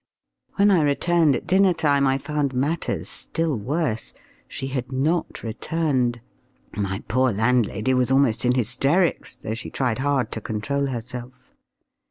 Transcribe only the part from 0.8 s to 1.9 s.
returned at dinner